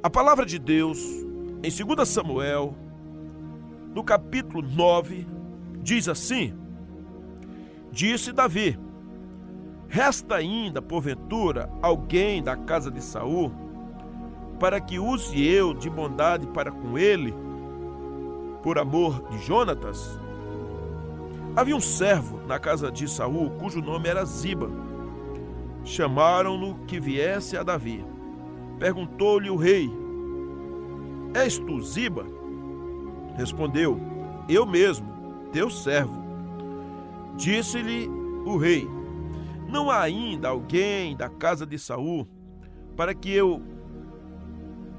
[0.00, 1.00] A palavra de Deus,
[1.60, 2.72] em 2 Samuel,
[3.92, 5.26] no capítulo 9,
[5.82, 6.54] diz assim:
[7.90, 8.78] Disse Davi:
[9.88, 13.50] Resta ainda, porventura, alguém da casa de Saul,
[14.60, 17.34] para que use eu de bondade para com ele,
[18.62, 20.16] por amor de Jonatas?
[21.56, 24.70] Havia um servo na casa de Saul, cujo nome era Ziba.
[25.82, 28.04] Chamaram-no que viesse a Davi.
[28.78, 29.90] Perguntou-lhe o rei:
[31.34, 32.24] És tu Ziba?
[33.36, 34.00] Respondeu:
[34.48, 35.08] Eu mesmo,
[35.52, 36.16] teu servo.
[37.36, 38.08] Disse-lhe
[38.44, 38.88] o rei:
[39.68, 42.26] Não há ainda alguém da casa de Saul
[42.96, 43.62] para que eu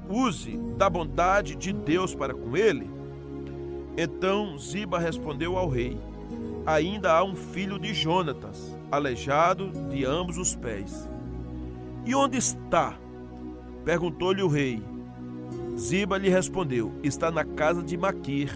[0.08, 2.90] use da bondade de Deus para com ele?
[3.96, 5.98] Então Ziba respondeu ao rei:
[6.66, 11.08] Ainda há um filho de Jonatas, aleijado de ambos os pés.
[12.06, 12.96] E onde está?
[13.84, 14.82] Perguntou-lhe o rei.
[15.76, 18.52] Ziba lhe respondeu: Está na casa de Maquir,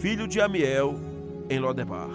[0.00, 0.96] filho de Amiel,
[1.48, 2.10] em Lodebar.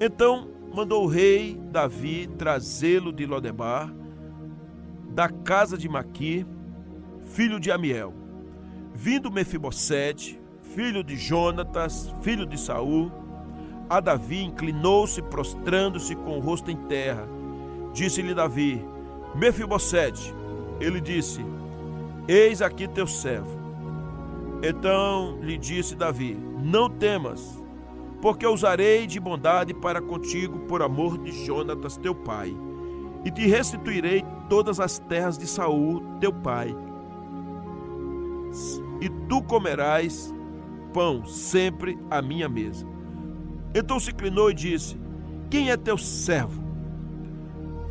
[0.00, 3.92] Então mandou o rei Davi trazê-lo de Lodebar,
[5.10, 6.46] da casa de Maquir,
[7.24, 8.12] filho de Amiel.
[8.94, 10.40] Vindo Mefibosete,
[10.74, 13.10] filho de Jonatas, filho de Saul,
[13.88, 17.26] a Davi inclinou-se, prostrando-se com o rosto em terra.
[17.92, 18.84] Disse-lhe Davi:
[19.34, 20.37] Mefibosete.
[20.80, 21.44] Ele disse:
[22.26, 23.58] Eis aqui teu servo.
[24.62, 27.62] Então lhe disse Davi: Não temas,
[28.20, 32.54] porque usarei de bondade para contigo por amor de Jonatas teu pai,
[33.24, 36.74] e te restituirei todas as terras de Saul teu pai.
[39.00, 40.34] E tu comerás
[40.92, 42.86] pão sempre à minha mesa.
[43.74, 44.96] Então se inclinou e disse:
[45.50, 46.67] Quem é teu servo?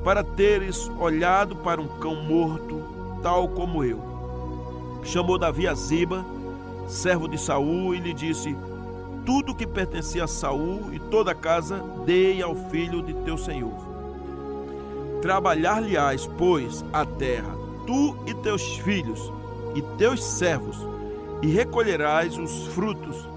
[0.04, 2.82] Para teres olhado para um cão morto,
[3.22, 4.00] tal como eu.
[5.04, 6.26] Chamou Davi a Ziba,
[6.88, 8.56] servo de Saul, e lhe disse:
[9.26, 13.76] Tudo que pertencia a Saul e toda a casa, dei ao filho de teu senhor.
[15.22, 17.56] Trabalhar-lhe-ás, pois, a terra,
[17.86, 19.32] tu e teus filhos
[19.76, 20.78] e teus servos,
[21.42, 23.28] e recolherás os frutos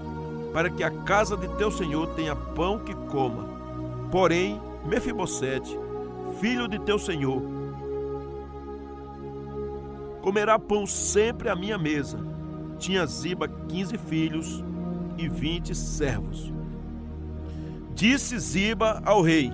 [0.53, 3.45] para que a casa de teu senhor tenha pão que coma.
[4.11, 5.77] Porém, Mefibosete,
[6.41, 7.39] filho de teu senhor,
[10.23, 12.19] comerá pão sempre à minha mesa.
[12.79, 14.63] Tinha Ziba quinze filhos
[15.19, 16.51] e vinte servos.
[17.93, 19.53] Disse Ziba ao rei: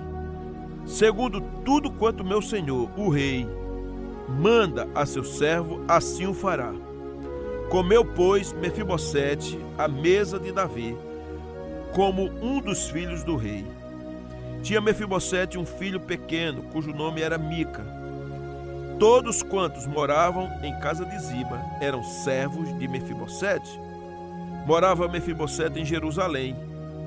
[0.86, 3.46] Segundo tudo quanto meu senhor, o rei,
[4.26, 6.72] manda a seu servo, assim o fará.
[7.68, 10.96] Comeu, pois, Mefibosete à mesa de Davi,
[11.92, 13.77] como um dos filhos do rei.
[14.62, 17.84] Tinha Mefibosete um filho pequeno, cujo nome era Mica.
[18.98, 23.80] Todos quantos moravam em casa de Ziba eram servos de Mefibosete.
[24.66, 26.56] Morava Mefibosete em Jerusalém,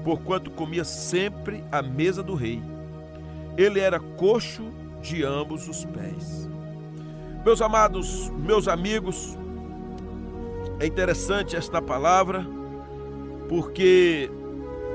[0.03, 2.63] porquanto comia sempre à mesa do rei.
[3.57, 6.49] Ele era coxo de ambos os pés.
[7.43, 9.37] Meus amados, meus amigos,
[10.79, 12.45] é interessante esta palavra
[13.49, 14.31] porque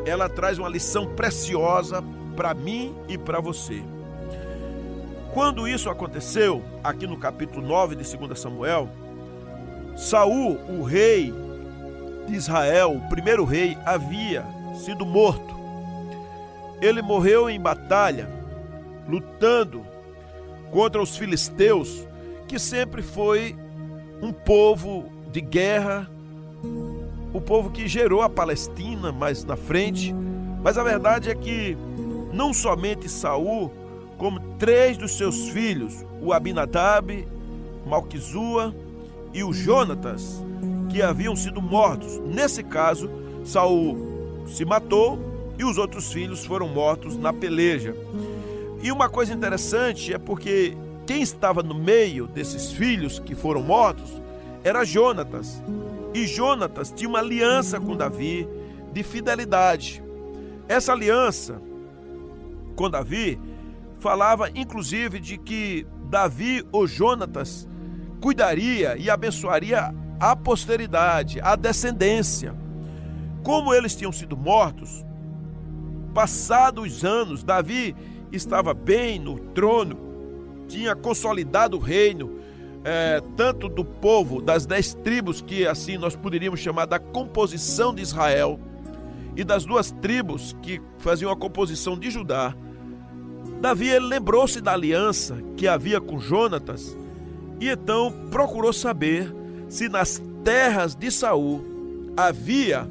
[0.06, 2.02] ela traz uma lição preciosa
[2.36, 3.82] para mim e para você.
[5.32, 8.88] Quando isso aconteceu, aqui no capítulo 9 de 2 Samuel,
[9.96, 11.32] Saul, o rei
[12.28, 15.56] de Israel, o primeiro rei, havia sido morto.
[16.80, 18.28] Ele morreu em batalha,
[19.08, 19.86] lutando
[20.70, 22.06] contra os filisteus,
[22.46, 23.56] que sempre foi
[24.22, 26.10] um povo de guerra,
[27.32, 30.14] o povo que gerou a Palestina mais na frente.
[30.62, 31.76] Mas a verdade é que
[32.36, 33.72] não somente Saul,
[34.18, 37.26] como três dos seus filhos, o Abinadab,
[37.86, 38.74] Malquizua
[39.32, 40.42] e o Jonatas,
[40.90, 42.18] que haviam sido mortos.
[42.20, 43.10] Nesse caso,
[43.42, 45.18] Saul se matou
[45.58, 47.96] e os outros filhos foram mortos na peleja.
[48.82, 50.76] E uma coisa interessante é porque
[51.06, 54.20] quem estava no meio desses filhos que foram mortos
[54.62, 55.62] era Jonatas.
[56.12, 58.46] E Jonatas tinha uma aliança com Davi
[58.92, 60.02] de fidelidade.
[60.68, 61.60] Essa aliança
[62.76, 63.40] com Davi
[63.98, 67.66] falava inclusive de que Davi ou Jonatas
[68.20, 72.54] cuidaria e abençoaria a posteridade, a descendência.
[73.42, 75.04] Como eles tinham sido mortos,
[76.14, 77.94] passados os anos, Davi
[78.32, 79.96] estava bem no trono,
[80.68, 82.38] tinha consolidado o reino,
[82.84, 88.02] é, tanto do povo, das dez tribos, que assim nós poderíamos chamar da composição de
[88.02, 88.58] Israel,
[89.36, 92.54] e das duas tribos que faziam a composição de Judá,
[93.60, 96.96] Davi lembrou-se da aliança que havia com Jonatas
[97.58, 99.34] E então procurou saber
[99.68, 101.64] se nas terras de Saul
[102.16, 102.88] havia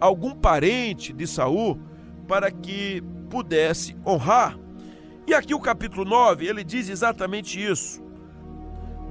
[0.00, 1.78] algum parente de Saul
[2.26, 4.58] para que pudesse honrar.
[5.26, 8.02] E aqui o capítulo 9, ele diz exatamente isso.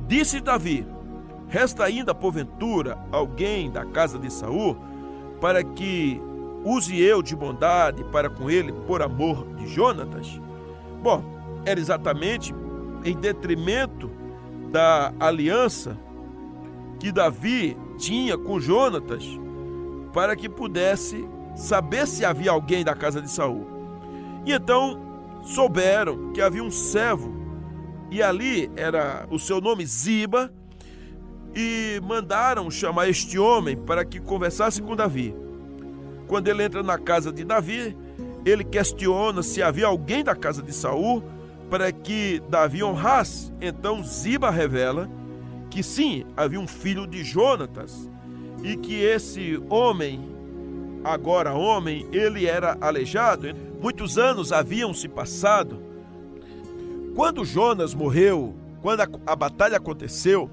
[0.08, 0.86] Disse Davi:
[1.48, 4.78] Resta ainda porventura alguém da casa de Saul
[5.40, 6.22] para que
[6.64, 10.40] use eu de bondade para com ele por amor de Jonatas?
[11.02, 11.24] Bom,
[11.66, 12.54] era exatamente
[13.04, 14.12] em detrimento
[14.72, 15.98] da aliança
[17.00, 19.26] que Davi tinha com Jonatas
[20.14, 23.68] para que pudesse saber se havia alguém da casa de Saul.
[24.46, 25.00] E então
[25.44, 27.34] souberam que havia um servo
[28.12, 30.52] e ali era o seu nome Ziba
[31.56, 35.36] e mandaram chamar este homem para que conversasse com Davi.
[36.28, 37.96] Quando ele entra na casa de Davi,
[38.46, 41.24] ele questiona se havia alguém da casa de Saul
[41.70, 43.54] para que Davi honrasse.
[43.62, 45.10] Então Ziba revela
[45.70, 48.10] que sim, havia um filho de Jonatas
[48.64, 50.30] e que esse homem,
[51.04, 53.48] agora homem, ele era aleijado.
[53.82, 55.82] Muitos anos haviam se passado.
[57.16, 60.50] Quando Jonas morreu, quando a, a batalha aconteceu,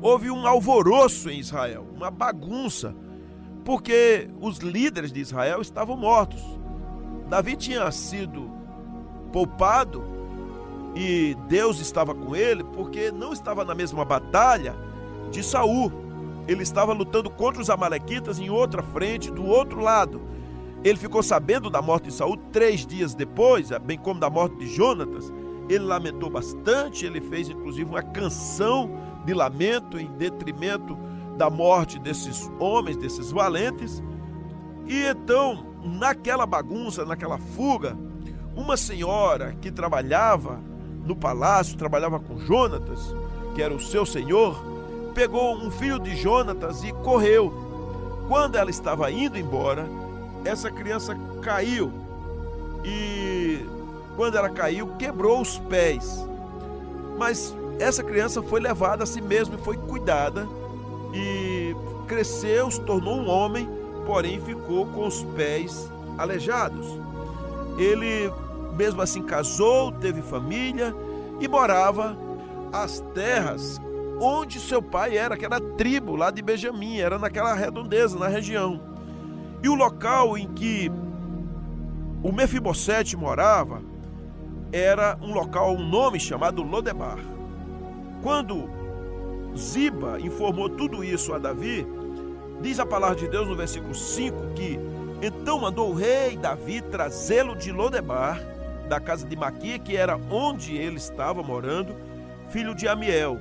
[0.00, 2.94] houve um alvoroço em Israel, uma bagunça,
[3.64, 6.42] porque os líderes de Israel estavam mortos.
[7.28, 8.50] Davi tinha sido
[9.32, 10.02] poupado
[10.94, 14.74] e Deus estava com ele porque não estava na mesma batalha
[15.30, 15.92] de Saul.
[16.48, 20.22] Ele estava lutando contra os amalequitas em outra frente, do outro lado.
[20.84, 24.68] Ele ficou sabendo da morte de Saul três dias depois, bem como da morte de
[24.68, 25.32] Jonatas.
[25.68, 28.90] Ele lamentou bastante, ele fez inclusive uma canção
[29.24, 30.96] de lamento em detrimento
[31.36, 34.02] da morte desses homens, desses valentes.
[34.86, 37.96] E então, naquela bagunça, naquela fuga,
[38.54, 40.60] uma senhora que trabalhava
[41.04, 43.14] no palácio, trabalhava com Jonatas,
[43.54, 44.62] que era o seu senhor,
[45.14, 47.52] pegou um filho de Jonatas e correu.
[48.28, 49.86] Quando ela estava indo embora,
[50.44, 51.92] essa criança caiu
[52.84, 53.64] e
[54.16, 56.26] quando ela caiu, quebrou os pés.
[57.18, 60.46] Mas essa criança foi levada a si mesma e foi cuidada
[61.12, 61.74] e
[62.06, 63.68] cresceu, se tornou um homem,
[64.06, 66.86] porém ficou com os pés aleijados.
[67.76, 68.30] Ele
[68.76, 70.94] mesmo assim casou, teve família
[71.40, 72.16] e morava
[72.72, 73.80] às terras
[74.20, 78.80] onde seu pai era, que era tribo lá de Benjamim, era naquela redondeza, na região.
[79.62, 80.90] E o local em que
[82.22, 83.82] o Mefibosete morava
[84.72, 87.18] era um local, um nome chamado Lodebar.
[88.22, 88.68] Quando
[89.56, 91.86] Ziba informou tudo isso a Davi,
[92.60, 94.78] diz a palavra de Deus no versículo 5 que
[95.22, 98.40] então mandou o rei Davi trazê-lo de Lodebar,
[98.88, 101.94] da casa de Maquia, que era onde ele estava morando,
[102.50, 103.38] filho de Amiel.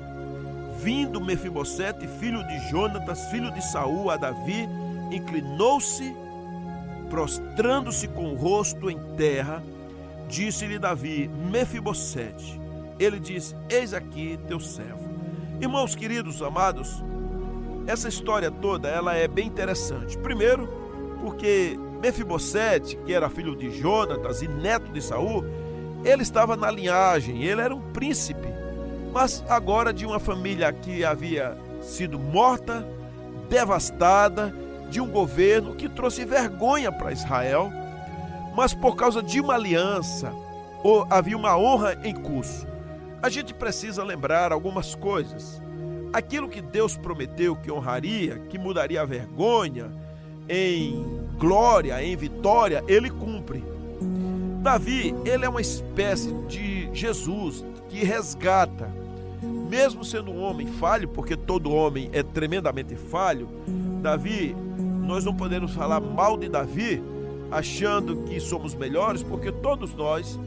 [0.79, 4.67] Vindo Mefibosete, filho de Jonatas, filho de Saul, a Davi,
[5.11, 6.15] inclinou-se,
[7.09, 9.61] prostrando-se com o rosto em terra,
[10.27, 12.59] disse-lhe Davi: Mefibosete.
[12.97, 15.05] Ele disse: Eis aqui teu servo.
[15.61, 17.01] Irmãos queridos, amados,
[17.87, 20.17] essa história toda ela é bem interessante.
[20.17, 20.67] Primeiro,
[21.21, 25.43] porque Mefibosete, que era filho de Jonatas e neto de Saul,
[26.03, 28.47] ele estava na linhagem, ele era um príncipe,
[29.11, 32.87] mas agora de uma família que havia sido morta,
[33.49, 34.53] devastada,
[34.89, 37.71] de um governo que trouxe vergonha para Israel,
[38.55, 40.31] mas por causa de uma aliança,
[41.09, 42.67] havia uma honra em curso.
[43.21, 45.61] A gente precisa lembrar algumas coisas.
[46.15, 49.91] Aquilo que Deus prometeu que honraria, que mudaria a vergonha
[50.47, 51.05] em
[51.37, 53.61] glória, em vitória, ele cumpre.
[54.61, 58.89] Davi, ele é uma espécie de Jesus que resgata,
[59.69, 63.49] mesmo sendo um homem falho, porque todo homem é tremendamente falho.
[64.01, 64.55] Davi
[65.05, 67.03] nós não podemos falar mal de Davi
[67.51, 70.39] achando que somos melhores, porque todos nós,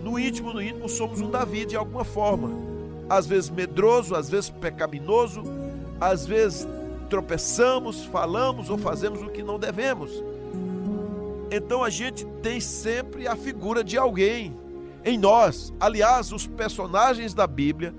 [0.00, 2.61] no íntimo, no íntimo, somos um Davi de alguma forma.
[3.12, 5.42] Às vezes medroso, às vezes pecaminoso,
[6.00, 6.66] às vezes
[7.10, 10.10] tropeçamos, falamos ou fazemos o que não devemos.
[11.50, 14.56] Então a gente tem sempre a figura de alguém
[15.04, 15.74] em nós.
[15.78, 17.94] Aliás, os personagens da Bíblia,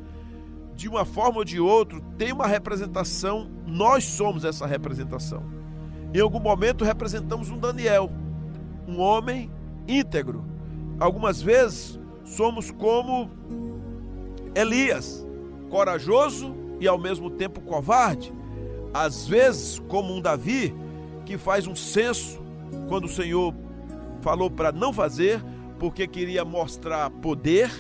[0.75, 5.43] de uma forma ou de outra, têm uma representação, nós somos essa representação.
[6.11, 8.09] Em algum momento representamos um Daniel,
[8.87, 9.51] um homem
[9.87, 10.43] íntegro.
[10.99, 13.29] Algumas vezes somos como
[14.55, 15.25] Elias,
[15.69, 18.31] corajoso e ao mesmo tempo covarde.
[18.93, 20.73] Às vezes, como um Davi,
[21.25, 22.39] que faz um censo
[22.87, 23.53] quando o Senhor
[24.21, 25.43] falou para não fazer,
[25.79, 27.71] porque queria mostrar poder.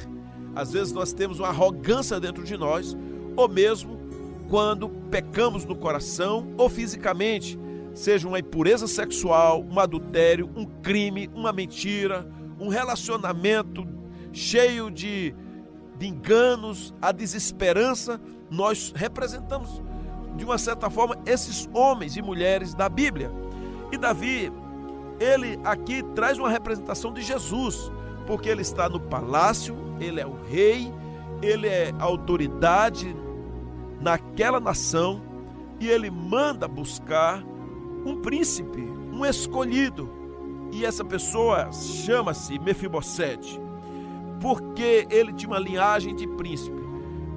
[0.55, 2.97] Às vezes nós temos uma arrogância dentro de nós,
[3.35, 3.99] ou mesmo
[4.49, 7.57] quando pecamos no coração ou fisicamente,
[7.93, 12.27] seja uma impureza sexual, um adultério, um crime, uma mentira,
[12.59, 13.87] um relacionamento
[14.31, 15.33] cheio de,
[16.03, 18.19] de enganos, a desesperança,
[18.51, 19.81] nós representamos
[20.35, 23.31] de uma certa forma esses homens e mulheres da Bíblia.
[23.89, 24.51] E Davi,
[25.17, 27.89] ele aqui traz uma representação de Jesus,
[28.27, 30.93] porque ele está no palácio, ele é o rei,
[31.41, 33.15] ele é autoridade
[34.01, 35.21] naquela nação
[35.79, 37.41] e ele manda buscar
[38.05, 38.81] um príncipe,
[39.13, 40.09] um escolhido.
[40.73, 43.61] E essa pessoa chama-se Mefibosete,
[44.43, 46.83] porque ele tinha uma linhagem de príncipe.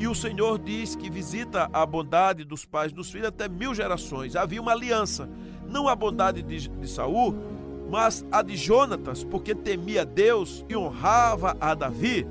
[0.00, 4.34] E o Senhor diz que visita a bondade dos pais dos filhos até mil gerações.
[4.34, 5.30] Havia uma aliança,
[5.68, 7.32] não a bondade de, de Saul,
[7.88, 12.26] mas a de Jonatas, porque temia Deus e honrava a Davi.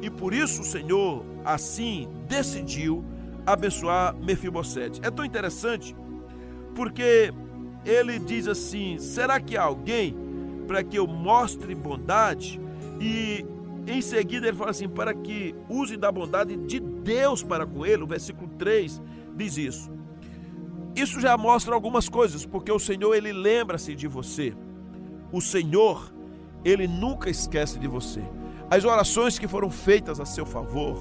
[0.00, 3.04] E por isso o Senhor assim decidiu
[3.44, 5.00] abençoar Mefibosete.
[5.02, 5.94] É tão interessante
[6.76, 7.34] porque
[7.84, 10.16] ele diz assim: será que há alguém
[10.68, 12.60] para que eu mostre bondade?
[13.00, 13.44] E
[13.86, 18.02] em seguida ele fala assim: para que use da bondade de Deus para com ele.
[18.02, 19.00] O versículo 3
[19.36, 19.90] diz isso.
[20.96, 24.54] Isso já mostra algumas coisas, porque o Senhor ele lembra-se de você.
[25.32, 26.12] O Senhor,
[26.64, 28.22] ele nunca esquece de você.
[28.70, 30.96] As orações que foram feitas a seu favor,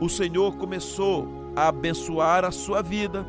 [0.00, 3.26] o Senhor começou a abençoar a sua vida,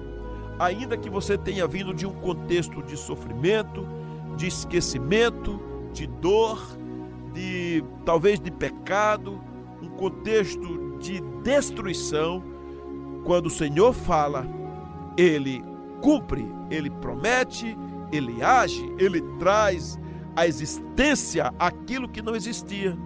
[0.58, 3.86] ainda que você tenha vindo de um contexto de sofrimento,
[4.38, 5.60] de esquecimento,
[5.92, 6.60] de dor,
[7.34, 9.42] de talvez de pecado,
[9.82, 12.44] um contexto de destruição.
[13.24, 14.48] Quando o Senhor fala,
[15.18, 15.64] ele
[16.02, 17.78] cumpre, ele promete,
[18.12, 20.00] ele age, ele traz
[20.36, 22.98] a existência aquilo que não existia.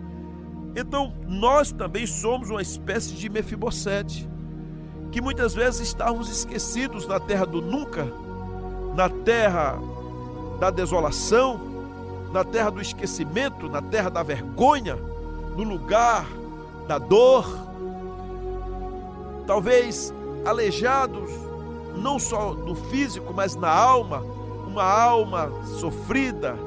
[0.76, 4.30] Então, nós também somos uma espécie de Mefibosete,
[5.12, 8.12] que muitas vezes estávamos esquecidos na terra do nunca,
[8.96, 9.80] na terra
[10.60, 11.75] da desolação,
[12.36, 14.98] na terra do esquecimento, na terra da vergonha,
[15.56, 16.28] no lugar
[16.86, 17.48] da dor.
[19.48, 20.14] Talvez
[20.44, 21.32] aleijados
[21.96, 24.20] não só no físico, mas na alma,
[24.68, 25.50] uma alma
[25.80, 26.58] sofrida,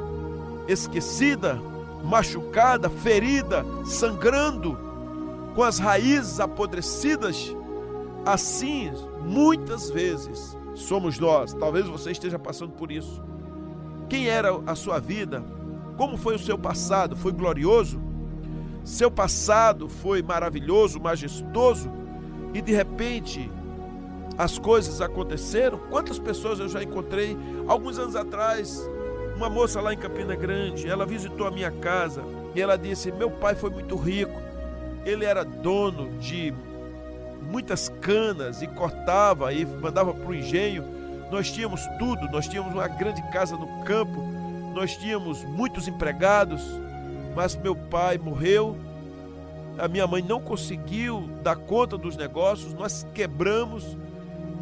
[0.67, 1.61] esquecida,
[2.03, 4.75] machucada, ferida, sangrando,
[5.55, 7.55] com as raízes apodrecidas.
[8.25, 8.91] Assim,
[9.23, 11.53] muitas vezes somos nós.
[11.53, 13.23] Talvez você esteja passando por isso.
[14.09, 15.58] Quem era a sua vida?
[15.99, 17.17] Como foi o seu passado?
[17.17, 18.01] Foi glorioso?
[18.85, 21.91] Seu passado foi maravilhoso, majestoso?
[22.55, 23.51] E de repente
[24.39, 25.77] as coisas aconteceram?
[25.91, 27.37] Quantas pessoas eu já encontrei
[27.67, 28.89] alguns anos atrás
[29.37, 32.23] uma moça lá em Campina Grande, ela visitou a minha casa
[32.55, 34.41] e ela disse: Meu pai foi muito rico,
[35.05, 36.55] ele era dono de
[37.43, 40.85] muitas canas e cortava e mandava para o engenho.
[41.31, 44.28] Nós tínhamos tudo, nós tínhamos uma grande casa no campo,
[44.75, 46.63] nós tínhamos muitos empregados,
[47.35, 48.77] mas meu pai morreu,
[49.79, 53.97] a minha mãe não conseguiu dar conta dos negócios, nós quebramos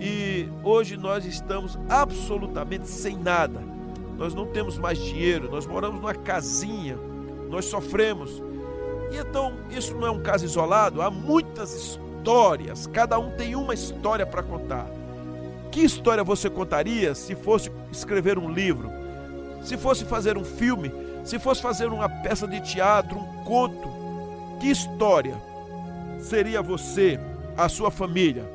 [0.00, 3.76] e hoje nós estamos absolutamente sem nada
[4.16, 6.98] nós não temos mais dinheiro, nós moramos numa casinha,
[7.50, 8.42] nós sofremos.
[9.12, 13.74] E então, isso não é um caso isolado, há muitas histórias, cada um tem uma
[13.74, 14.86] história para contar.
[15.70, 18.90] Que história você contaria se fosse escrever um livro?
[19.62, 20.92] Se fosse fazer um filme?
[21.24, 23.88] Se fosse fazer uma peça de teatro, um conto?
[24.60, 25.36] Que história
[26.20, 27.18] seria você,
[27.56, 28.48] a sua família?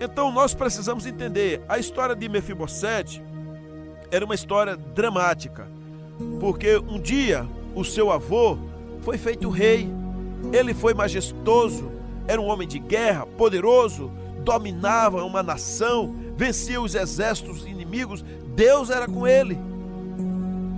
[0.00, 3.22] Então nós precisamos entender a história de Mefibosete
[4.10, 5.68] era uma história dramática,
[6.40, 8.58] porque um dia o seu avô
[9.02, 9.88] foi feito rei,
[10.52, 11.90] ele foi majestoso,
[12.26, 14.10] era um homem de guerra, poderoso,
[14.42, 18.24] dominava uma nação, vencia os exércitos inimigos,
[18.54, 19.58] Deus era com ele.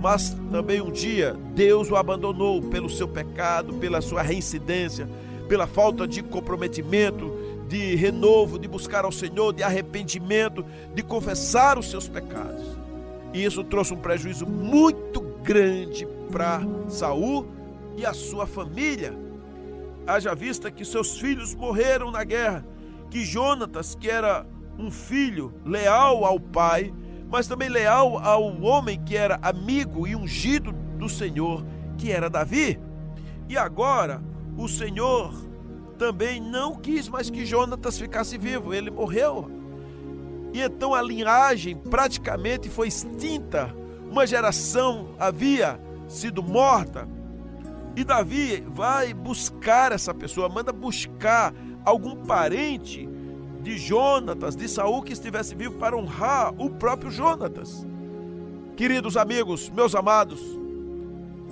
[0.03, 5.07] Mas também um dia Deus o abandonou pelo seu pecado, pela sua reincidência,
[5.47, 7.31] pela falta de comprometimento,
[7.69, 12.65] de renovo, de buscar ao Senhor, de arrependimento, de confessar os seus pecados.
[13.33, 17.47] E isso trouxe um prejuízo muito grande para Saul
[17.95, 19.17] e a sua família.
[20.05, 22.65] Haja vista que seus filhos morreram na guerra,
[23.09, 24.45] que Jonatas, que era
[24.77, 26.93] um filho leal ao pai,
[27.33, 31.65] mas também leal ao homem que era amigo e ungido do Senhor,
[31.97, 32.79] que era Davi.
[33.49, 34.21] E agora,
[34.55, 35.33] o Senhor
[35.97, 39.49] também não quis mais que Jonatas ficasse vivo, ele morreu
[40.53, 43.75] e então a linhagem praticamente foi extinta.
[44.09, 47.09] Uma geração havia sido morta.
[47.95, 51.51] E Davi vai buscar essa pessoa, manda buscar
[51.83, 53.09] algum parente
[53.63, 57.87] de Jonatas, de Saul que estivesse vivo para honrar o próprio Jonatas.
[58.75, 60.41] Queridos amigos, meus amados,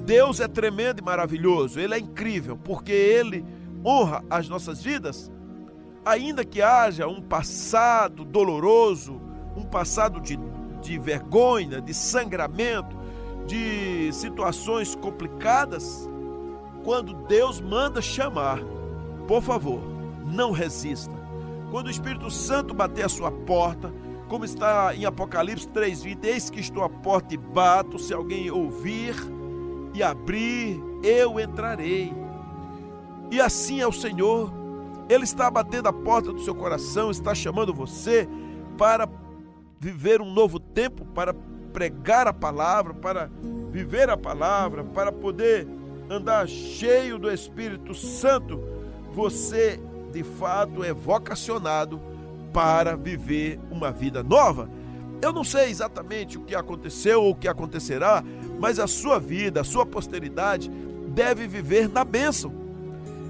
[0.03, 3.45] Deus é tremendo e maravilhoso, Ele é incrível, porque Ele
[3.85, 5.31] honra as nossas vidas,
[6.03, 9.21] ainda que haja um passado doloroso,
[9.55, 10.37] um passado de,
[10.81, 12.97] de vergonha, de sangramento,
[13.47, 16.09] de situações complicadas,
[16.83, 18.59] quando Deus manda chamar,
[19.27, 19.81] por favor,
[20.25, 21.20] não resista.
[21.71, 23.93] Quando o Espírito Santo bater a sua porta,
[24.27, 29.15] como está em Apocalipse 3:20, eis que estou à porta e bato, se alguém ouvir
[29.93, 32.13] e abrir, eu entrarei.
[33.31, 34.51] E assim é o Senhor.
[35.07, 38.27] Ele está batendo a porta do seu coração, está chamando você
[38.77, 39.07] para
[39.79, 41.33] viver um novo tempo, para
[41.71, 43.31] pregar a palavra, para
[43.71, 45.65] viver a palavra, para poder
[46.09, 48.61] andar cheio do Espírito Santo,
[49.13, 49.79] você
[50.11, 52.01] de fato é vocacionado
[52.53, 54.69] para viver uma vida nova.
[55.21, 58.23] Eu não sei exatamente o que aconteceu ou o que acontecerá,
[58.59, 60.69] mas a sua vida, a sua posteridade
[61.09, 62.53] deve viver na bênção.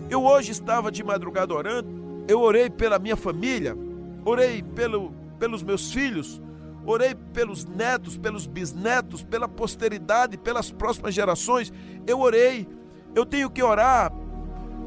[0.09, 3.77] Eu hoje estava de madrugada orando, eu orei pela minha família,
[4.25, 6.41] orei pelo, pelos meus filhos,
[6.85, 11.71] orei pelos netos, pelos bisnetos, pela posteridade, pelas próximas gerações.
[12.07, 12.67] Eu orei.
[13.13, 14.11] Eu tenho que orar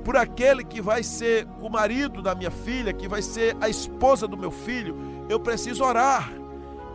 [0.05, 4.29] por aquele que vai ser o marido da minha filha, que vai ser a esposa
[4.29, 4.95] do meu filho.
[5.29, 6.31] Eu preciso orar.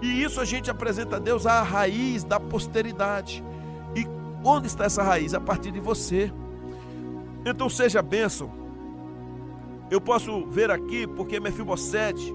[0.01, 3.43] E isso a gente apresenta a Deus a raiz da posteridade.
[3.95, 4.07] E
[4.43, 5.33] onde está essa raiz?
[5.33, 6.31] A partir de você.
[7.43, 8.51] Então seja bênção.
[9.89, 12.33] Eu posso ver aqui porque Mefibosete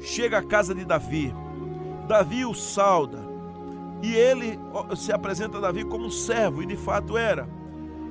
[0.00, 1.34] chega à casa de Davi.
[2.06, 3.30] Davi o sauda.
[4.02, 4.58] E ele
[4.96, 7.48] se apresenta a Davi como um servo, e de fato era.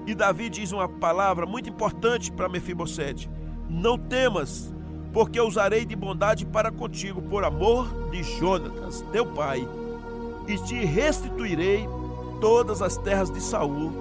[0.09, 3.29] E Davi diz uma palavra muito importante para Mefibosete:
[3.69, 4.73] Não temas,
[5.13, 9.69] porque usarei de bondade para contigo, por amor de Jonatas, teu pai,
[10.47, 11.88] e te restituirei
[12.41, 13.93] todas as terras de Saul,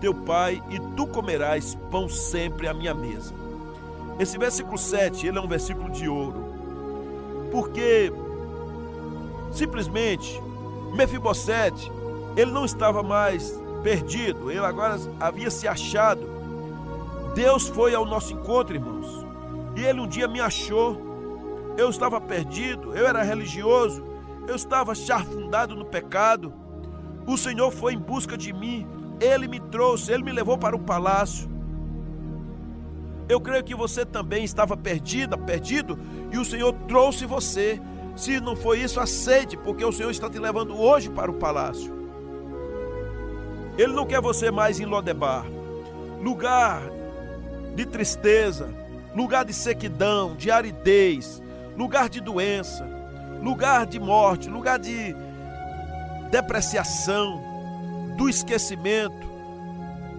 [0.00, 3.34] teu pai, e tu comerás pão sempre à minha mesa.
[4.18, 6.42] Esse versículo 7, ele é um versículo de ouro.
[7.52, 8.10] Porque
[9.52, 10.42] Simplesmente,
[10.94, 11.92] Mefibosete,
[12.34, 16.26] ele não estava mais perdido, ele agora havia se achado.
[17.36, 19.24] Deus foi ao nosso encontro, irmãos,
[19.76, 21.00] e ele um dia me achou.
[21.78, 24.04] Eu estava perdido, eu era religioso,
[24.48, 26.52] eu estava charfundado no pecado.
[27.28, 28.84] O Senhor foi em busca de mim,
[29.20, 31.48] ele me trouxe, ele me levou para o palácio.
[33.28, 35.96] Eu creio que você também estava perdida, perdido,
[36.32, 37.80] e o Senhor trouxe você
[38.16, 41.95] se não foi isso, aceite, porque o Senhor está te levando hoje para o palácio.
[43.78, 45.44] Ele não quer você mais em Lodebar,
[46.22, 46.82] lugar
[47.74, 48.68] de tristeza,
[49.14, 51.42] lugar de sequidão, de aridez,
[51.76, 52.88] lugar de doença,
[53.42, 55.14] lugar de morte, lugar de
[56.30, 57.42] depreciação,
[58.16, 59.26] do esquecimento,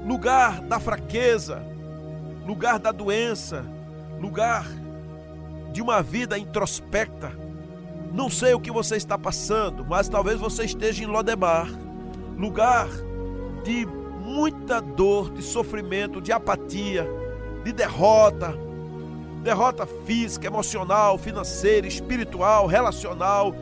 [0.06, 1.64] lugar da fraqueza,
[2.46, 3.66] lugar da doença,
[4.20, 4.68] lugar
[5.74, 7.32] de uma vida introspecta.
[8.14, 11.68] Não sei o que você está passando, mas talvez você esteja em Lodebar,
[12.38, 12.88] lugar
[13.68, 17.06] de muita dor, de sofrimento, de apatia,
[17.66, 18.58] de derrota,
[19.44, 23.54] derrota física, emocional, financeira, espiritual, relacional,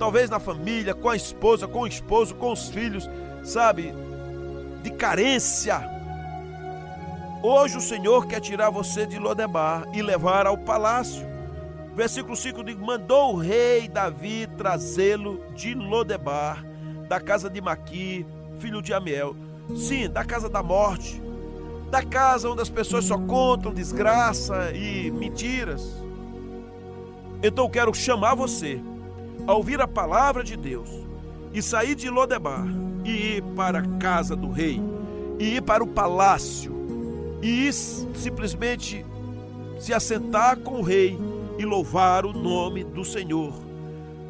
[0.00, 3.08] talvez na família, com a esposa, com o esposo, com os filhos,
[3.44, 3.94] sabe?
[4.82, 5.80] De carência.
[7.40, 11.24] Hoje o Senhor quer tirar você de Lodebar e levar ao palácio.
[11.94, 16.64] Versículo 5 diz: Mandou o rei Davi trazê-lo de Lodebar,
[17.08, 18.26] da casa de Maqui,
[18.58, 19.36] filho de Amiel.
[19.76, 21.22] Sim, da casa da morte,
[21.90, 26.02] da casa onde as pessoas só contam desgraça e mentiras.
[27.42, 28.80] Então eu quero chamar você
[29.46, 30.88] a ouvir a palavra de Deus
[31.52, 32.66] e sair de Lodebar
[33.04, 34.80] e ir para a casa do rei,
[35.38, 36.72] e ir para o palácio,
[37.42, 39.04] e ir simplesmente
[39.78, 41.18] se assentar com o rei
[41.58, 43.52] e louvar o nome do Senhor.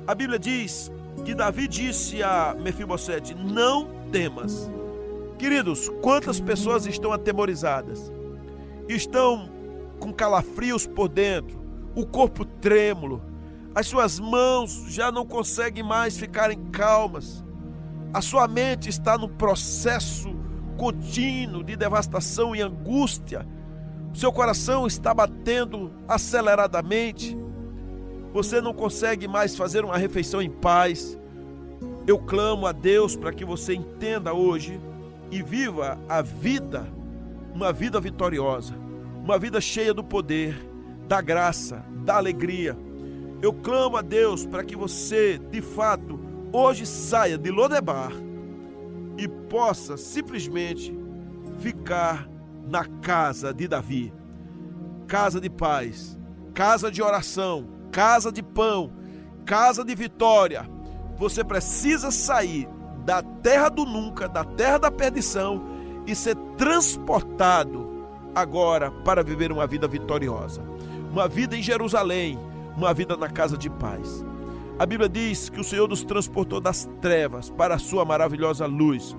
[0.06, 0.90] A Bíblia diz
[1.24, 4.70] que Davi disse a Mefibosete: Não temas.
[5.42, 8.12] Queridos, quantas pessoas estão atemorizadas?
[8.88, 9.50] Estão
[9.98, 11.60] com calafrios por dentro,
[11.96, 13.20] o corpo trêmulo,
[13.74, 17.44] as suas mãos já não conseguem mais ficarem calmas.
[18.14, 20.32] A sua mente está no processo
[20.76, 23.44] contínuo de devastação e angústia
[24.14, 27.36] seu coração está batendo aceleradamente,
[28.32, 31.18] você não consegue mais fazer uma refeição em paz.
[32.06, 34.78] Eu clamo a Deus para que você entenda hoje
[35.32, 36.86] e viva a vida,
[37.52, 38.74] uma vida vitoriosa,
[39.24, 40.54] uma vida cheia do poder,
[41.08, 42.78] da graça, da alegria.
[43.42, 46.20] Eu clamo a Deus para que você, de fato,
[46.52, 48.12] hoje saia de Lodebar
[49.18, 50.94] e possa simplesmente
[51.58, 52.28] ficar
[52.68, 54.12] na casa de Davi
[55.12, 56.18] casa de paz,
[56.54, 58.90] casa de oração, casa de pão,
[59.44, 60.66] casa de vitória.
[61.18, 62.66] Você precisa sair
[63.04, 65.62] da terra do nunca, da terra da perdição
[66.06, 70.62] e ser transportado agora para viver uma vida vitoriosa.
[71.10, 72.38] Uma vida em Jerusalém,
[72.76, 74.24] uma vida na casa de paz.
[74.78, 79.14] A Bíblia diz que o Senhor nos transportou das trevas para a sua maravilhosa luz,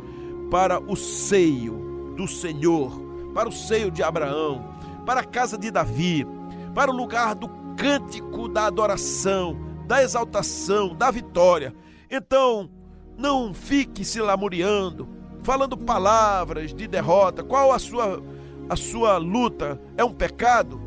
[0.50, 2.92] para o seio do Senhor,
[3.34, 4.74] para o seio de Abraão,
[5.06, 6.26] para a casa de Davi,
[6.74, 11.74] para o lugar do cântico da adoração, da exaltação, da vitória.
[12.10, 12.70] Então,
[13.18, 15.08] não fique se lamuriando,
[15.44, 17.44] falando palavras de derrota.
[17.44, 18.22] Qual a sua
[18.70, 19.80] a sua luta?
[19.98, 20.82] É um pecado?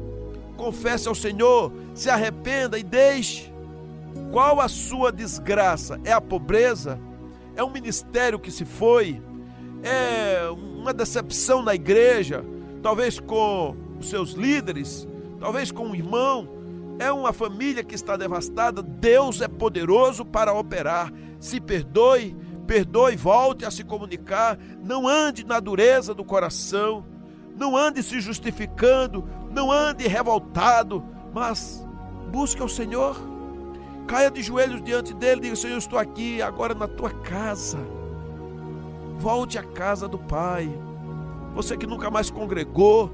[0.56, 3.52] Confesse ao Senhor, se arrependa e deixe.
[4.32, 6.00] Qual a sua desgraça?
[6.04, 6.98] É a pobreza?
[7.54, 9.20] É um ministério que se foi?
[9.82, 12.44] É uma decepção na igreja?
[12.82, 15.06] Talvez com os seus líderes,
[15.38, 16.48] talvez com um irmão,
[16.98, 21.12] é uma família que está devastada, Deus é poderoso para operar.
[21.38, 27.04] Se perdoe, perdoe, volte a se comunicar, não ande na dureza do coração,
[27.56, 31.86] não ande se justificando, não ande revoltado, mas
[32.30, 33.16] busque o Senhor.
[34.06, 37.78] Caia de joelhos diante dele, diga: Senhor, eu estou aqui agora na tua casa.
[39.18, 40.70] Volte à casa do Pai.
[41.54, 43.10] Você que nunca mais congregou,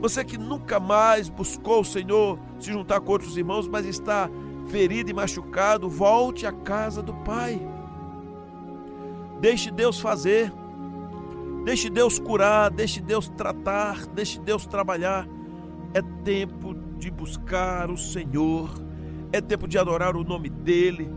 [0.00, 4.30] você que nunca mais buscou o Senhor se juntar com outros irmãos, mas está
[4.70, 7.60] ferido e machucado, volte à casa do Pai.
[9.40, 10.52] Deixe Deus fazer.
[11.64, 15.28] Deixe Deus curar, deixe Deus tratar, deixe Deus trabalhar.
[15.92, 18.70] É tempo de buscar o Senhor,
[19.32, 21.10] é tempo de adorar o nome dEle,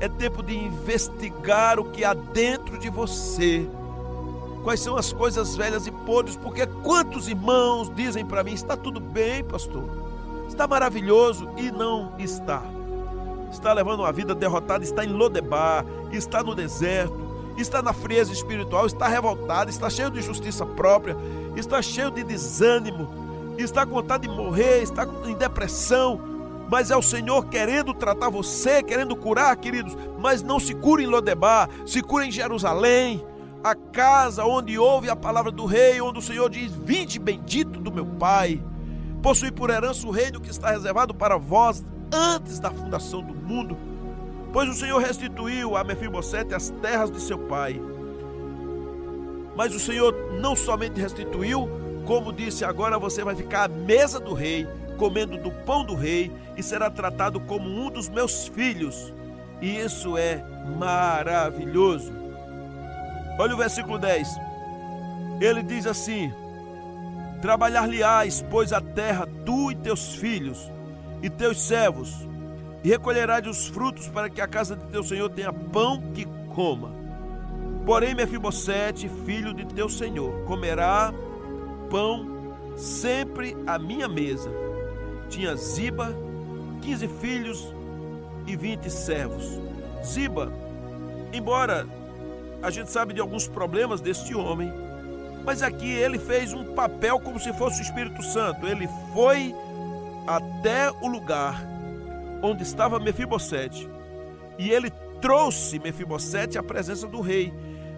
[0.00, 3.66] é tempo de investigar o que há dentro de você
[4.68, 9.00] quais são as coisas velhas e podres, porque quantos irmãos dizem para mim: está tudo
[9.00, 9.88] bem, pastor,
[10.46, 12.77] está maravilhoso, e não está.
[13.50, 17.16] Está levando uma vida derrotada, está em Lodebar, está no deserto,
[17.56, 21.16] está na frieza espiritual, está revoltado, está cheio de justiça própria,
[21.56, 23.08] está cheio de desânimo,
[23.56, 26.20] está com vontade de morrer, está em depressão,
[26.70, 29.96] mas é o Senhor querendo tratar você, querendo curar, queridos.
[30.18, 33.24] Mas não se cura em Lodebar, se cura em Jerusalém,
[33.64, 37.90] a casa onde ouve a palavra do rei, onde o Senhor diz: Vinde bendito do
[37.90, 38.62] meu Pai,
[39.22, 43.76] possui por herança o reino que está reservado para vós antes da fundação do mundo.
[44.52, 47.80] Pois o Senhor restituiu a Mefibosete as terras de seu pai.
[49.54, 51.68] Mas o Senhor não somente restituiu,
[52.06, 54.66] como disse, agora você vai ficar à mesa do rei,
[54.96, 59.12] comendo do pão do rei, e será tratado como um dos meus filhos.
[59.60, 60.42] E isso é
[60.78, 62.12] maravilhoso.
[63.38, 64.28] Olha o versículo 10.
[65.40, 66.32] Ele diz assim:
[67.42, 70.70] Trabalhar-lhe-ás, pois a terra, tu e teus filhos
[71.22, 72.26] e teus servos,
[72.84, 76.90] e recolherás os frutos para que a casa de teu senhor tenha pão que coma.
[77.84, 81.12] Porém, Mefibosete, filho de teu senhor, comerá
[81.90, 82.26] pão
[82.76, 84.50] sempre à minha mesa.
[85.28, 86.14] Tinha Ziba,
[86.82, 87.74] quinze filhos
[88.46, 89.60] e vinte servos.
[90.04, 90.52] Ziba,
[91.32, 91.86] embora
[92.62, 94.72] a gente sabe de alguns problemas deste homem,
[95.44, 98.66] mas aqui ele fez um papel como se fosse o Espírito Santo.
[98.66, 99.54] Ele foi
[100.28, 101.66] até o lugar
[102.42, 103.88] onde estava Mefibosete
[104.58, 104.90] e ele
[105.22, 107.52] trouxe Mefibosete à presença do rei.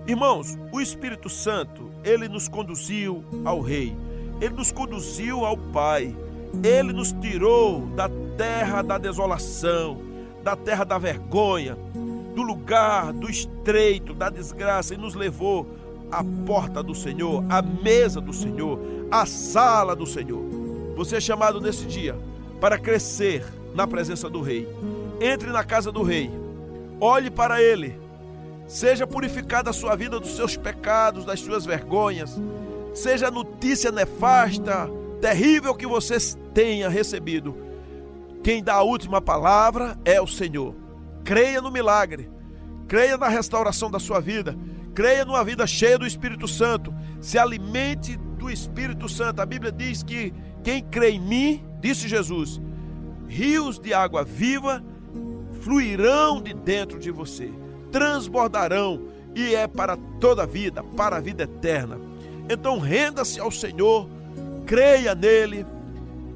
[0.07, 3.97] Irmãos, o Espírito Santo, ele nos conduziu ao rei,
[4.41, 6.17] ele nos conduziu ao Pai,
[6.63, 10.01] ele nos tirou da terra da desolação,
[10.43, 11.77] da terra da vergonha,
[12.35, 15.67] do lugar do estreito, da desgraça e nos levou
[16.13, 18.79] à porta do Senhor, à mesa do Senhor,
[19.11, 20.60] à sala do Senhor.
[21.01, 22.15] Você é chamado nesse dia
[22.61, 23.43] para crescer
[23.75, 24.69] na presença do Rei.
[25.19, 26.31] Entre na casa do Rei,
[27.01, 27.99] olhe para Ele,
[28.67, 32.39] seja purificada a sua vida dos seus pecados, das suas vergonhas,
[32.93, 34.91] seja a notícia nefasta,
[35.23, 36.19] terrível que você
[36.53, 37.57] tenha recebido.
[38.45, 40.75] Quem dá a última palavra é o Senhor.
[41.25, 42.29] Creia no milagre,
[42.87, 44.55] creia na restauração da sua vida,
[44.95, 49.41] creia numa vida cheia do Espírito Santo, se alimente do Espírito Santo.
[49.41, 50.31] A Bíblia diz que
[50.63, 52.61] quem crê em mim, disse Jesus,
[53.29, 54.83] rios de água viva
[55.61, 57.51] fluirão de dentro de você,
[57.93, 62.01] transbordarão e é para toda a vida, para a vida eterna.
[62.49, 64.09] Então renda-se ao Senhor,
[64.67, 65.67] creia nele,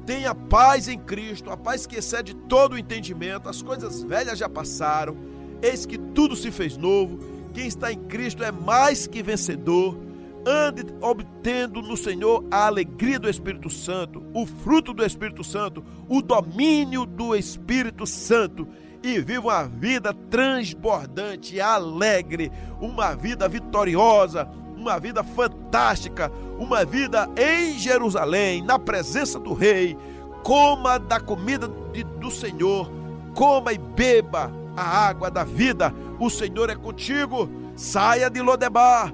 [0.05, 3.49] Tenha paz em Cristo, a paz que excede todo o entendimento.
[3.49, 5.17] As coisas velhas já passaram,
[5.61, 7.17] eis que tudo se fez novo.
[7.53, 9.97] Quem está em Cristo é mais que vencedor.
[10.45, 16.21] Ande obtendo no Senhor a alegria do Espírito Santo, o fruto do Espírito Santo, o
[16.21, 18.67] domínio do Espírito Santo
[19.01, 27.77] e viva uma vida transbordante, alegre, uma vida vitoriosa, uma vida fantástica, uma vida em
[27.77, 29.97] Jerusalém, na presença do Rei.
[30.43, 32.91] Coma da comida de, do Senhor,
[33.33, 35.93] coma e beba a água da vida.
[36.19, 37.49] O Senhor é contigo.
[37.75, 39.13] Saia de Lodebar,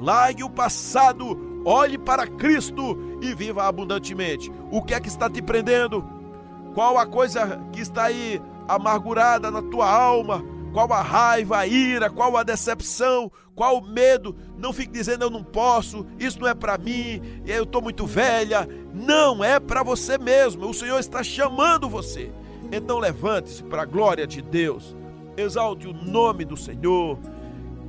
[0.00, 4.50] largue o passado, olhe para Cristo e viva abundantemente.
[4.70, 6.04] O que é que está te prendendo?
[6.74, 10.42] Qual a coisa que está aí amargurada na tua alma?
[10.72, 14.36] qual a raiva, a ira, qual a decepção, qual o medo.
[14.56, 18.68] Não fique dizendo eu não posso, isso não é para mim, eu estou muito velha.
[18.92, 22.32] Não é para você mesmo, o Senhor está chamando você.
[22.72, 24.96] Então levante-se para a glória de Deus,
[25.36, 27.18] exalte o nome do Senhor,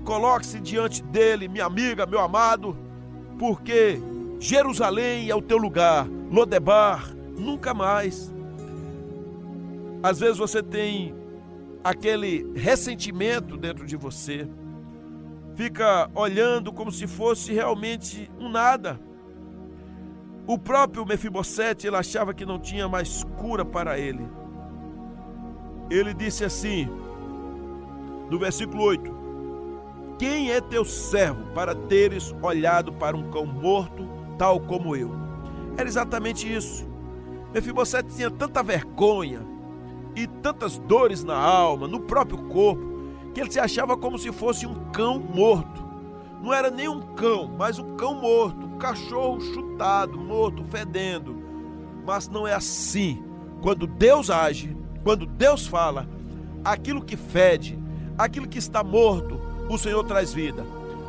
[0.04, 2.78] coloque-se diante dele, minha amiga, meu amado,
[3.38, 4.00] porque
[4.40, 8.34] Jerusalém é o teu lugar, Lodebar, nunca mais.
[10.02, 11.14] Às vezes você tem
[11.84, 14.48] aquele ressentimento dentro de você.
[15.56, 19.00] Fica olhando como se fosse realmente um nada.
[20.48, 24.28] O próprio Mefibosete, ele achava que não tinha mais cura para ele.
[25.90, 26.90] Ele disse assim,
[28.30, 29.21] no versículo 8:
[30.22, 34.08] Quem é teu servo para teres olhado para um cão morto,
[34.38, 35.10] tal como eu?
[35.76, 36.88] Era exatamente isso.
[37.52, 39.42] Mefibosete tinha tanta vergonha,
[40.16, 42.84] e tantas dores na alma, no próprio corpo,
[43.34, 45.84] que ele se achava como se fosse um cão morto.
[46.40, 51.36] Não era nem um cão, mas um cão morto, um cachorro chutado, morto, fedendo.
[52.06, 53.24] Mas não é assim.
[53.60, 56.08] Quando Deus age, quando Deus fala,
[56.64, 57.80] aquilo que fede,
[58.20, 60.66] aquilo que está morto, o Senhor traz vida.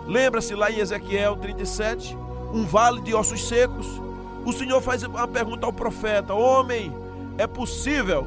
[0.06, 2.16] Lembra-se lá em Ezequiel 37,
[2.52, 4.00] um vale de ossos secos.
[4.44, 6.94] O Senhor faz uma pergunta ao profeta: Homem,
[7.36, 8.24] é possível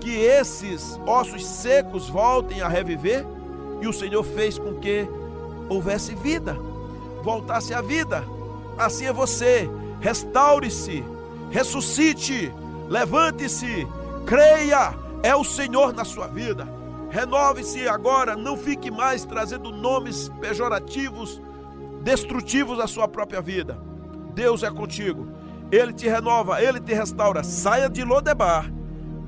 [0.00, 3.26] que esses ossos secos voltem a reviver,
[3.82, 5.06] e o Senhor fez com que
[5.68, 6.56] houvesse vida,
[7.22, 8.24] voltasse a vida.
[8.78, 9.68] Assim é você.
[10.00, 11.04] Restaure-se,
[11.50, 12.52] ressuscite,
[12.88, 13.86] levante-se,
[14.24, 16.75] creia, é o Senhor na sua vida.
[17.10, 21.40] Renove-se agora, não fique mais trazendo nomes pejorativos,
[22.02, 23.78] destrutivos à sua própria vida.
[24.34, 25.28] Deus é contigo.
[25.70, 27.42] Ele te renova, ele te restaura.
[27.42, 28.70] Saia de Lodebar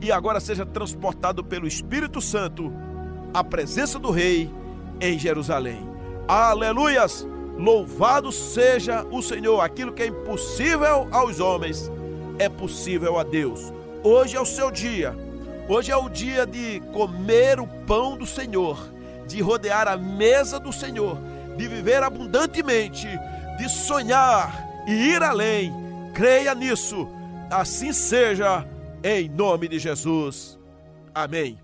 [0.01, 2.73] e agora seja transportado pelo Espírito Santo
[3.35, 4.51] à presença do Rei
[5.01, 5.89] em Jerusalém.
[6.27, 7.27] Aleluias!
[7.59, 9.61] Louvado seja o Senhor.
[9.61, 11.91] Aquilo que é impossível aos homens
[12.39, 13.73] é possível a Deus.
[14.05, 15.28] Hoje é o seu dia.
[15.69, 18.91] Hoje é o dia de comer o pão do Senhor,
[19.27, 21.19] de rodear a mesa do Senhor,
[21.59, 23.07] de viver abundantemente,
[23.59, 25.71] de sonhar e ir além.
[26.15, 27.07] Creia nisso.
[27.51, 28.67] Assim seja
[29.05, 30.59] em nome de Jesus.
[31.15, 31.59] Amém.